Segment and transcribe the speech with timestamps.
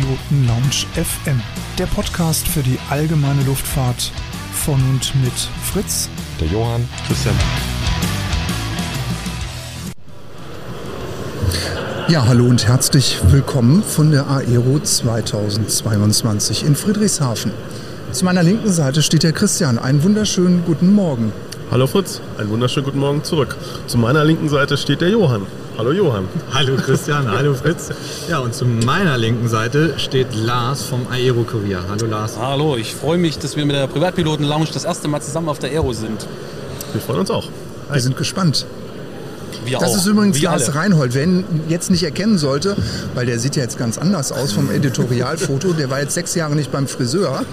[0.00, 1.40] Privatpiloten Lounge FM,
[1.78, 4.12] der Podcast für die allgemeine Luftfahrt
[4.52, 5.32] von und mit
[5.72, 6.08] Fritz,
[6.40, 7.34] der Johann, Christian.
[12.08, 17.52] Ja, hallo und herzlich willkommen von der Aero 2022 in Friedrichshafen.
[18.12, 19.78] Zu meiner linken Seite steht der Christian.
[19.78, 21.32] Einen wunderschönen guten Morgen.
[21.70, 23.56] Hallo Fritz, einen wunderschönen guten Morgen zurück.
[23.86, 25.46] Zu meiner linken Seite steht der Johann.
[25.78, 26.28] Hallo Johann.
[26.52, 27.90] Hallo Christian, hallo Fritz.
[28.28, 31.84] Ja, und zu meiner linken Seite steht Lars vom Aero Kurier.
[31.88, 32.36] Hallo Lars.
[32.36, 35.60] Hallo, ich freue mich, dass wir mit der Privatpiloten Lounge das erste Mal zusammen auf
[35.60, 36.26] der Aero sind.
[36.92, 37.46] Wir freuen uns auch.
[37.88, 38.66] Wir sind gespannt.
[39.64, 39.96] Wir das auch.
[39.96, 40.74] ist übrigens Wir Lars alle.
[40.76, 41.14] Reinhold.
[41.14, 42.76] Wer ihn jetzt nicht erkennen sollte,
[43.14, 45.72] weil der sieht ja jetzt ganz anders aus vom Editorialfoto.
[45.72, 47.44] Der war jetzt sechs Jahre nicht beim Friseur.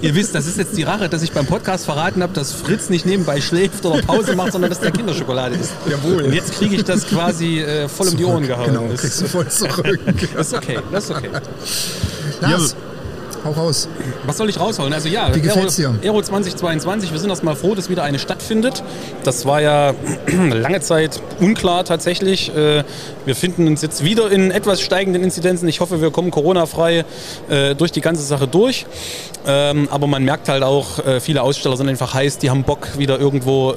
[0.00, 2.90] Ihr wisst, das ist jetzt die Rache, dass ich beim Podcast verraten habe, dass Fritz
[2.90, 5.72] nicht nebenbei schläft oder Pause macht, sondern dass der Kinderschokolade isst.
[5.88, 6.22] Jawohl.
[6.22, 8.66] Und jetzt kriege ich das quasi äh, voll um die Ohren gehauen.
[8.66, 10.00] Genau, das, kriegst du voll zurück.
[10.36, 11.30] das ist okay, das ist okay.
[12.40, 12.76] Lars,
[13.44, 13.88] hau raus.
[14.26, 14.92] Was soll ich rausholen?
[14.92, 15.94] Also ja, Wie gefällt's dir?
[16.02, 18.82] Aero 2022, wir sind erstmal froh, dass wieder eine stattfindet.
[19.22, 19.94] Das war ja
[20.50, 22.54] lange Zeit unklar tatsächlich.
[22.54, 22.84] Äh,
[23.26, 25.68] Wir finden uns jetzt wieder in etwas steigenden Inzidenzen.
[25.68, 27.04] Ich hoffe, wir kommen Corona-frei
[27.48, 28.86] äh, durch die ganze Sache durch.
[29.46, 32.98] Ähm, Aber man merkt halt auch, äh, viele Aussteller sind einfach heiß, die haben Bock,
[32.98, 33.74] wieder irgendwo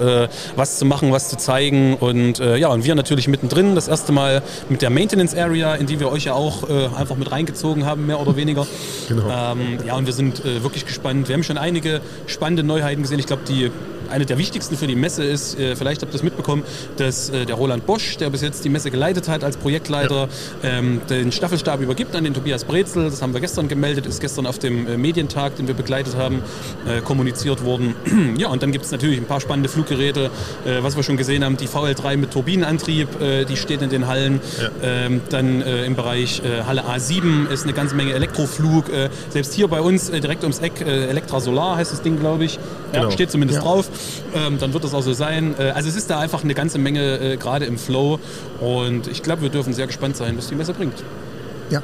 [0.55, 1.95] was zu machen, was zu zeigen.
[1.95, 3.75] Und ja, und wir natürlich mittendrin.
[3.75, 6.63] Das erste Mal mit der Maintenance Area, in die wir euch ja auch
[6.95, 8.65] einfach mit reingezogen haben, mehr oder weniger.
[9.07, 9.27] Genau.
[9.59, 11.27] Ähm, ja, und wir sind äh, wirklich gespannt.
[11.27, 13.19] Wir haben schon einige spannende Neuheiten gesehen.
[13.19, 13.71] Ich glaube, die
[14.09, 16.63] eine der wichtigsten für die Messe ist, äh, vielleicht habt ihr das mitbekommen,
[16.97, 20.27] dass äh, der Roland Bosch, der bis jetzt die Messe geleitet hat als Projektleiter,
[20.63, 23.09] ähm, den Staffelstab übergibt an den Tobias Brezel.
[23.09, 26.41] Das haben wir gestern gemeldet, ist gestern auf dem äh, Medientag, den wir begleitet haben,
[27.05, 27.95] kommuniziert worden.
[28.37, 30.29] ja, und dann gibt es natürlich ein paar spannende Fluggeräte,
[30.81, 31.57] was wir schon gesehen haben.
[31.57, 33.07] Die VL3 mit Turbinenantrieb,
[33.49, 34.39] die steht in den Hallen.
[34.81, 38.85] Ähm, dann im Bereich Halle A7 ist eine ganze Menge Elektroflug.
[39.29, 42.55] Selbst hier bei uns direkt ums Eck, Elektra Solar heißt das Ding, glaube ich.
[42.93, 43.11] Ja, Genau.
[43.11, 43.63] steht zumindest Ja.
[43.65, 43.89] drauf.
[44.35, 45.55] Ähm, dann wird das auch so sein.
[45.57, 48.19] Äh, also es ist da einfach eine ganze Menge äh, gerade im Flow.
[48.59, 51.03] Und ich glaube, wir dürfen sehr gespannt sein, was die Messe bringt.
[51.69, 51.81] Ja,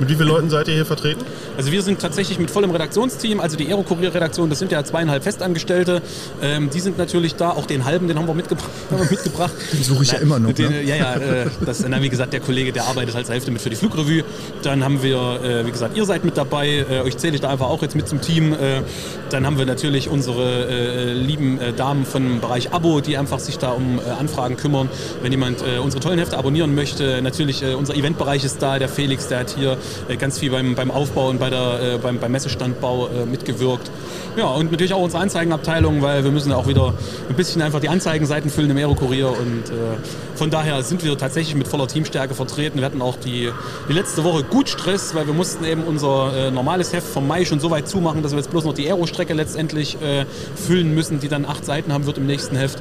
[0.00, 1.24] Mit wie vielen Leuten seid ihr hier vertreten?
[1.56, 6.02] Also wir sind tatsächlich mit vollem Redaktionsteam, also die Aero-Kurier-Redaktion, das sind ja zweieinhalb Festangestellte.
[6.42, 8.70] Ähm, die sind natürlich da, auch den halben, den haben wir mitgebracht.
[8.90, 9.52] Haben wir mitgebracht.
[9.72, 10.82] Den suche ich ja immer noch, Den, ne?
[10.82, 13.70] Ja, ja, äh, das, na, wie gesagt, der Kollege, der arbeitet als Hälfte mit für
[13.70, 14.24] die Flugrevue.
[14.62, 17.48] Dann haben wir, äh, wie gesagt, ihr seid mit dabei, äh, euch zähle ich da
[17.48, 18.52] einfach auch jetzt mit zum Team.
[18.52, 18.82] Äh,
[19.30, 23.58] dann haben wir natürlich unsere äh, lieben äh, Damen vom Bereich Abo, die einfach sich
[23.58, 24.88] da um äh, Anfragen kümmern.
[25.22, 28.88] Wenn jemand äh, unsere tollen Hefte abonnieren möchte, natürlich äh, unser Eventbereich ist da, der
[28.88, 29.78] Felix, der hat hier
[30.18, 33.90] ganz viel beim, beim Aufbau und bei der, äh, beim, beim Messestandbau äh, mitgewirkt.
[34.36, 36.94] Ja, und natürlich auch unsere Anzeigenabteilung, weil wir müssen ja auch wieder
[37.28, 39.98] ein bisschen einfach die Anzeigenseiten füllen im Aero-Kurier und äh,
[40.36, 42.78] von daher sind wir tatsächlich mit voller Teamstärke vertreten.
[42.78, 43.50] Wir hatten auch die,
[43.88, 47.44] die letzte Woche gut Stress, weil wir mussten eben unser äh, normales Heft vom Mai
[47.44, 50.24] schon so weit zumachen, dass wir jetzt bloß noch die Aero-Strecke letztendlich äh,
[50.56, 52.78] füllen müssen, die dann acht Seiten haben wird im nächsten Heft.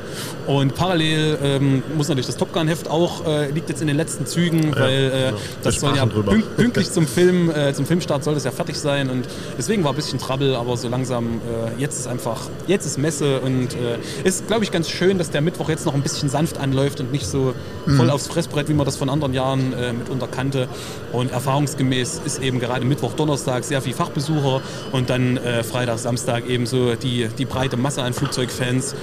[0.48, 4.26] Und parallel ähm, muss natürlich das Top Gun-Heft auch, äh, liegt jetzt in den letzten
[4.26, 5.32] Zügen, weil äh, genau.
[5.32, 8.78] Wir das soll ja pünkt, pünktlich zum Film, äh, zum Filmstart soll das ja fertig
[8.78, 11.42] sein und deswegen war ein bisschen Trouble, aber so langsam,
[11.78, 15.30] äh, jetzt ist einfach, jetzt ist Messe und äh, ist, glaube ich, ganz schön, dass
[15.30, 17.54] der Mittwoch jetzt noch ein bisschen sanft anläuft und nicht so
[17.86, 20.68] voll aufs Fressbrett, wie man das von anderen Jahren äh, mitunter kannte.
[21.12, 26.48] Und erfahrungsgemäß ist eben gerade Mittwoch, Donnerstag sehr viel Fachbesucher und dann äh, Freitag, Samstag
[26.48, 28.96] eben so die, die breite Masse an Flugzeugfans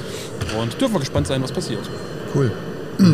[0.60, 1.80] und dürfen wir gespannt sein, was passiert.
[2.34, 2.52] cool.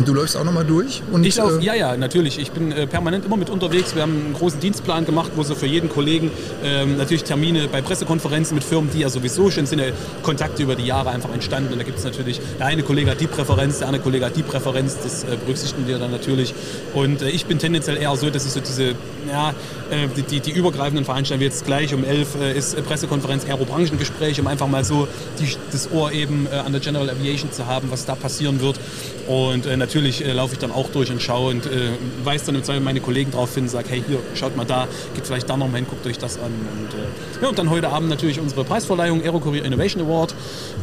[0.03, 1.01] Du läufst auch nochmal durch?
[1.11, 2.39] Und, Ich lauf, äh, ja, ja, natürlich.
[2.39, 3.95] Ich bin äh, permanent immer mit unterwegs.
[3.95, 6.31] Wir haben einen großen Dienstplan gemacht, wo so für jeden Kollegen
[6.63, 9.85] ähm, natürlich Termine bei Pressekonferenzen mit Firmen, die ja sowieso schon sind, ja
[10.23, 11.71] Kontakte über die Jahre einfach entstanden.
[11.71, 14.35] Und da gibt es natürlich, der eine Kollege hat die Präferenz, der andere Kollege hat
[14.35, 14.97] die Präferenz.
[15.01, 16.53] Das äh, berücksichtigen wir dann natürlich.
[16.93, 18.95] Und äh, ich bin tendenziell eher so, dass ich so diese,
[19.31, 19.53] ja,
[19.91, 23.45] äh, die, die, die übergreifenden Veranstaltungen, wie jetzt gleich um 11 äh, ist äh, Pressekonferenz,
[23.45, 25.07] Aero-Branchengespräch, um einfach mal so
[25.39, 28.79] die, das Ohr eben äh, an der General Aviation zu haben, was da passieren wird.
[29.27, 31.91] Und äh, natürlich äh, laufe ich dann auch durch und schaue und äh,
[32.23, 35.25] weise dann im Zweifel meine Kollegen darauf hin, sage, hey, hier, schaut mal da, geht
[35.27, 36.45] vielleicht da noch mal hin, guckt euch das an.
[36.45, 40.33] Und, äh, ja, und dann heute Abend natürlich unsere Preisverleihung, Aero Courier Innovation Award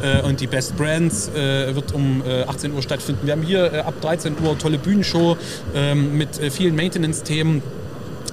[0.01, 3.25] äh, und die Best Brands äh, wird um äh, 18 Uhr stattfinden.
[3.25, 5.37] Wir haben hier ab 13 Uhr tolle Bühnenshow
[5.75, 7.61] ähm, mit vielen Maintenance-Themen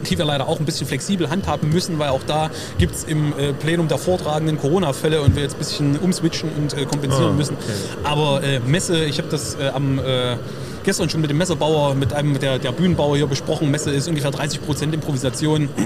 [0.08, 3.32] die wir leider auch ein bisschen flexibel handhaben müssen, weil auch da gibt es im
[3.38, 7.36] äh, Plenum der Vortragenden Corona-Fälle und wir jetzt ein bisschen umswitchen und äh, kompensieren Ah,
[7.36, 7.56] müssen.
[8.04, 10.36] Aber äh, Messe, ich habe das äh, am, äh,
[10.84, 13.70] gestern schon mit dem Messebauer, mit einem der, der Bühnenbauer hier besprochen.
[13.70, 15.68] Messe ist ungefähr 30 Prozent Improvisation.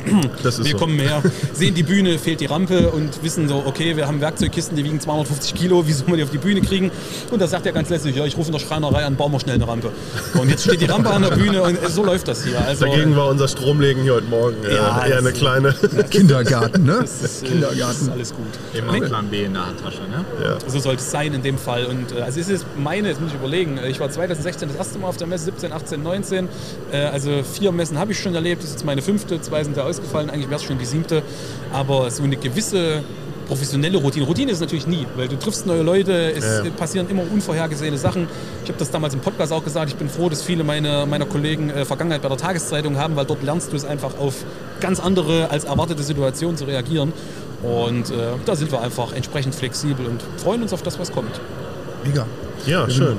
[0.43, 0.79] Das ist wir so.
[0.79, 4.77] kommen her, sehen die Bühne, fehlt die Rampe und wissen so, okay, wir haben Werkzeugkisten,
[4.77, 6.91] die wiegen 250 Kilo, wie soll man die auf die Bühne kriegen?
[7.31, 9.41] Und da sagt er ganz lässig, ja, ich rufe in der Schreinerei an, bauen wir
[9.41, 9.91] schnell eine Rampe.
[10.35, 12.61] Und jetzt steht die Rampe an der Bühne und so läuft das hier.
[12.61, 15.75] Also, Dagegen war unser Stromlegen hier heute Morgen äh, Ja, eher eine kleine.
[16.11, 16.99] Kindergarten, ne?
[17.01, 17.81] das ist, äh, Kindergarten.
[17.85, 18.47] das ist alles gut.
[18.73, 19.01] Immer Nee.
[19.01, 20.25] Plan B in der Handtasche, ne?
[20.67, 21.87] So sollte es sein in dem Fall.
[21.87, 24.99] Und äh, also es ist meine, jetzt muss ich überlegen, ich war 2016 das erste
[24.99, 26.49] Mal auf der Messe, 17, 18, 19.
[26.93, 29.77] Äh, also vier Messen habe ich schon erlebt, das ist jetzt meine fünfte, zwei sind
[29.77, 31.23] da ausgefallen, eigentlich wäre es schon die siebte.
[31.73, 33.03] Aber so eine gewisse
[33.49, 34.25] professionelle Routine.
[34.25, 36.71] Routine ist natürlich nie, weil du triffst neue Leute, es Ja.
[36.71, 38.27] passieren immer unvorhergesehene Sachen.
[38.63, 41.27] Ich habe das damals im Podcast auch gesagt, ich bin froh, dass viele meiner, meiner
[41.27, 44.35] Kollegen äh, Vergangenheit bei der Tageszeitung haben, weil dort lernst du es einfach auf
[44.81, 47.13] ganz andere als erwartete Situationen zu reagieren.
[47.63, 48.15] Und äh,
[48.47, 51.39] da sind wir einfach entsprechend flexibel und freuen uns auf das, was kommt.
[52.05, 52.27] Mega.
[52.67, 53.19] Ja, schön.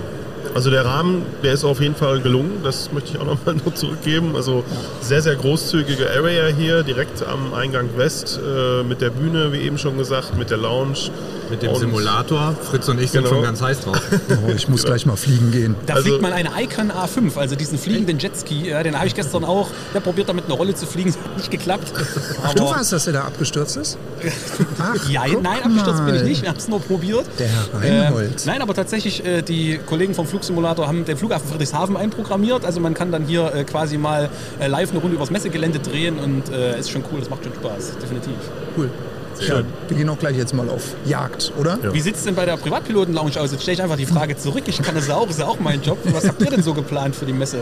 [0.55, 2.61] Also der Rahmen, der ist auf jeden Fall gelungen.
[2.63, 4.37] Das möchte ich auch nochmal nur zurückgeben.
[4.37, 4.63] Also
[5.01, 9.77] sehr, sehr großzügige Area hier, direkt am Eingang West, äh, mit der Bühne, wie eben
[9.77, 11.11] schon gesagt, mit der Lounge.
[11.49, 12.55] Mit dem Und- Simulator.
[12.69, 13.35] Fritz und ich sind Genau.
[13.35, 13.99] schon ganz heiß drauf.
[14.47, 15.75] Oh, ich muss gleich mal fliegen gehen.
[15.85, 19.15] Da Also- fliegt man eine Icon A5, also diesen fliegenden Jetski, ja, den habe ich
[19.15, 19.69] gestern auch.
[19.93, 21.91] Der probiert damit eine Rolle zu fliegen, es hat nicht geklappt.
[22.43, 23.97] Ach, du warst, dass er da abgestürzt ist?
[24.79, 26.27] Ach, Ja, guck nein, abgestürzt bin ich mal.
[26.29, 27.25] nicht, wir haben es nur probiert.
[27.39, 28.45] Der Herr Reinhold.
[28.45, 32.65] nein, aber tatsächlich, äh, die Kollegen vom Flugsimulator haben den Flughafen Friedrichshafen einprogrammiert.
[32.65, 36.17] Also man kann dann hier äh, quasi mal äh, live eine Runde übers Messegelände drehen
[36.19, 38.33] und äh, ist schon cool, das macht schon Spaß, definitiv.
[38.77, 38.89] Cool.
[39.41, 41.77] Ja, wir gehen auch gleich jetzt mal auf Jagd, oder?
[41.83, 41.93] Ja.
[41.93, 43.51] Wie sieht es denn bei der Privatpiloten-Lounge aus?
[43.51, 44.63] Jetzt stelle ich einfach die Frage zurück.
[44.67, 45.97] Ich kann das auch, ist ja auch mein Job.
[46.05, 47.59] Was habt ihr denn so geplant für die Messe?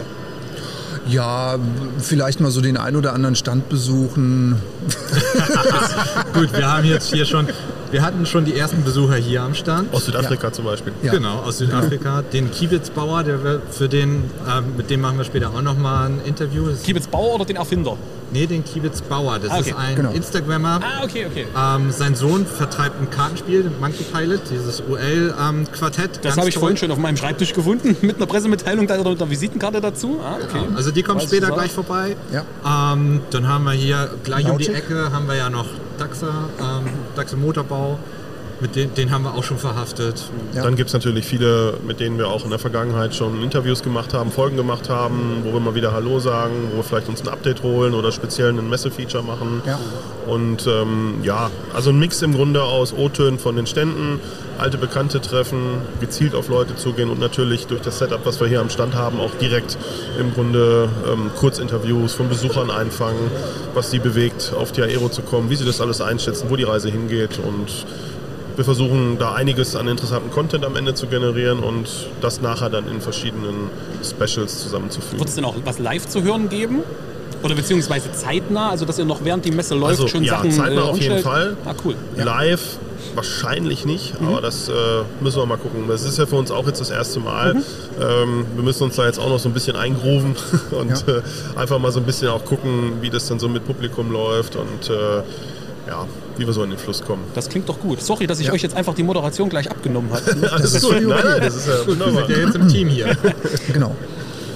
[1.07, 1.57] Ja,
[1.99, 4.61] vielleicht mal so den ein oder anderen Stand besuchen.
[6.33, 7.47] Gut, wir haben jetzt hier schon,
[7.91, 9.93] wir hatten schon die ersten Besucher hier am Stand.
[9.93, 10.93] Aus Südafrika zum Beispiel.
[11.03, 11.11] Ja.
[11.13, 12.21] Genau, aus Südafrika.
[12.21, 13.39] Den Kiewitzbauer, der
[13.71, 16.69] für den, äh, mit dem machen wir später auch nochmal ein Interview.
[16.69, 17.97] Das, Kiebitz Bauer oder den Erfinder?
[18.31, 19.37] nee, den Kiewitzbauer.
[19.37, 19.69] Das Ah, okay.
[19.69, 20.09] ist ein Genau.
[20.11, 20.79] Instagrammer.
[20.81, 21.45] Ah, okay, okay.
[21.55, 26.19] Ähm, sein Sohn vertreibt ein Kartenspiel, Monkey Pilot, dieses UL-Quartett.
[26.23, 29.21] Das habe ich vorhin schon auf meinem Schreibtisch gefunden, mit einer Pressemitteilung da oder mit
[29.21, 30.19] einer Visitenkarte dazu.
[30.23, 30.65] Ah, okay.
[30.75, 32.15] Also die kommen Weiß später ich gleich vorbei.
[32.31, 32.93] Ja.
[32.93, 34.65] Ähm, dann haben wir hier gleich um die?
[34.73, 35.67] Ecke haben wir ja noch
[35.99, 36.85] Daxa, ähm,
[37.15, 37.99] Daxa Motorbau.
[38.63, 40.23] Mit den, den haben wir auch schon verhaftet.
[40.53, 40.63] Ja.
[40.63, 44.13] Dann gibt es natürlich viele, mit denen wir auch in der Vergangenheit schon Interviews gemacht
[44.13, 47.27] haben, Folgen gemacht haben, wo wir mal wieder Hallo sagen, wo wir vielleicht uns ein
[47.27, 49.61] Update holen oder speziell ein Messefeature machen.
[49.65, 49.77] Ja.
[50.27, 54.21] Und ähm, ja, also ein Mix im Grunde aus O-Tönen von den Ständen,
[54.57, 58.61] alte Bekannte treffen, gezielt auf Leute zugehen und natürlich durch das Setup, was wir hier
[58.61, 59.77] am Stand haben, auch direkt
[60.17, 63.29] im Grunde ähm, Kurzinterviews von Besuchern einfangen,
[63.73, 66.63] was sie bewegt, auf die Aero zu kommen, wie sie das alles einschätzen, wo die
[66.63, 67.85] Reise hingeht und
[68.55, 71.87] wir versuchen da einiges an interessanten Content am Ende zu generieren und
[72.21, 73.69] das nachher dann in verschiedenen
[74.03, 75.19] Specials zusammenzufügen.
[75.19, 76.79] Wird es denn auch was live zu hören geben?
[77.43, 80.51] Oder beziehungsweise zeitnah, also dass ihr noch während die Messe läuft Also, schon ja, Sachen
[80.51, 81.19] zeitnah auf jeden?
[81.19, 81.57] Fall.
[81.65, 81.95] Ah, cool.
[82.15, 82.77] Live
[83.15, 84.29] wahrscheinlich nicht, Mhm.
[84.29, 84.71] aber das äh,
[85.19, 85.83] müssen wir mal gucken.
[85.89, 87.55] Das ist ja für uns auch jetzt das erste Mal.
[87.55, 87.63] Mhm.
[88.01, 90.35] Ähm, wir müssen uns da jetzt auch noch so ein bisschen eingrooven
[90.71, 91.15] und Ja.
[91.15, 91.21] äh,
[91.59, 94.89] einfach mal so ein bisschen auch gucken, wie das dann so mit Publikum läuft und
[94.89, 94.93] äh,
[95.87, 96.05] ja,
[96.37, 97.23] wie wir so in den Fluss kommen.
[97.35, 98.01] Das klingt doch gut.
[98.01, 98.53] Sorry, dass ich Ja.
[98.53, 100.23] euch jetzt einfach die Moderation gleich abgenommen habe.
[100.51, 100.93] Alles ist gut.
[100.93, 101.27] völlig Nein, okay.
[101.31, 102.25] nein, das ist ja Wir wunderbar.
[102.27, 103.17] sind ja jetzt im Team hier.
[103.73, 103.95] Genau.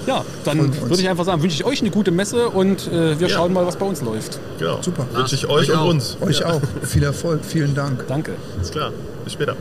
[0.06, 3.20] Ja, dann wir würde ich einfach sagen, wünsche ich euch eine gute Messe und äh,
[3.20, 3.36] wir Ja.
[3.36, 4.40] schauen mal, was bei uns läuft.
[4.58, 4.82] Genau.
[4.82, 5.06] Super.
[5.14, 5.90] Wünsche ich Euch euch und auch.
[5.90, 6.18] uns.
[6.22, 6.62] Euch auch.
[6.84, 7.42] Viel Erfolg.
[7.46, 8.06] Vielen Dank.
[8.08, 8.32] Danke.
[8.62, 8.92] Ist klar.
[9.26, 9.56] Bis später.